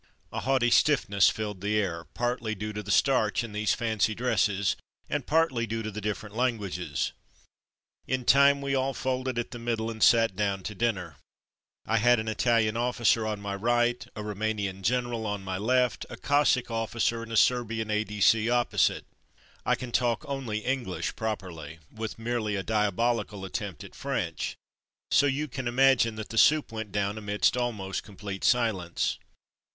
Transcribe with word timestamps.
A 0.31 0.39
haughty 0.39 0.71
stiffness 0.71 1.29
filled 1.29 1.61
the 1.61 1.77
air, 1.79 2.05
partly 2.15 2.55
due 2.55 2.73
to 2.73 2.81
the 2.81 2.89
starch 2.89 3.43
in 3.43 3.51
these 3.51 3.75
fancy 3.75 4.15
dresses, 4.15 4.75
and 5.07 5.27
partly 5.27 5.67
to 5.67 5.91
the 5.91 6.01
different 6.01 6.35
languages. 6.35 7.11
In 8.07 8.25
time 8.25 8.61
we 8.61 8.73
all 8.73 8.95
folded 8.95 9.37
at 9.37 9.51
the 9.51 9.59
middle, 9.59 9.91
and 9.91 10.01
sat 10.01 10.35
down 10.35 10.63
to 10.63 10.73
dinner. 10.73 11.17
I 11.85 11.97
had 11.99 12.19
an 12.19 12.27
Italian 12.27 12.75
officer 12.77 13.27
on 13.27 13.41
my 13.41 13.53
right, 13.53 14.03
a 14.15 14.23
Roumanian 14.23 14.81
general 14.81 15.27
on 15.27 15.43
my 15.43 15.59
left, 15.59 16.07
a 16.09 16.17
Cossack 16.17 16.65
234 16.69 16.69
From 16.71 16.77
Mud 16.79 16.79
to 16.79 16.79
Mufti 16.79 16.79
officer 16.79 17.23
and 17.23 17.31
a 17.31 17.37
Serbian 17.37 17.91
A. 17.91 18.03
D. 18.03 18.21
C. 18.21 18.49
opposite. 18.49 19.05
I 19.67 19.75
can 19.75 19.91
talk 19.91 20.25
only 20.27 20.65
English 20.65 21.15
properly, 21.15 21.77
with 21.93 22.17
merely 22.17 22.55
a 22.55 22.63
diabolical 22.63 23.45
attempt 23.45 23.83
at 23.83 23.93
French, 23.93 24.55
so 25.11 25.27
you 25.27 25.47
can 25.47 25.67
imagine 25.67 26.15
that 26.15 26.29
the 26.29 26.39
soup 26.39 26.71
went 26.71 26.91
down 26.91 27.19
amidst 27.19 27.55
almost 27.55 28.01
complete 28.01 28.43
silence. 28.43 29.19